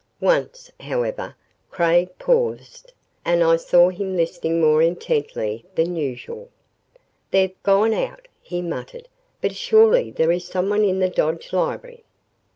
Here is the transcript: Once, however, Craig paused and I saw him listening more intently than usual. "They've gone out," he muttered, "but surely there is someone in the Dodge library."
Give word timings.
Once, 0.19 0.71
however, 0.79 1.35
Craig 1.69 2.09
paused 2.17 2.91
and 3.23 3.43
I 3.43 3.55
saw 3.57 3.89
him 3.89 4.15
listening 4.17 4.59
more 4.59 4.81
intently 4.81 5.63
than 5.75 5.95
usual. 5.95 6.49
"They've 7.29 7.53
gone 7.61 7.93
out," 7.93 8.27
he 8.41 8.63
muttered, 8.63 9.07
"but 9.41 9.55
surely 9.55 10.09
there 10.09 10.31
is 10.31 10.45
someone 10.47 10.83
in 10.83 10.97
the 11.01 11.09
Dodge 11.11 11.53
library." 11.53 12.03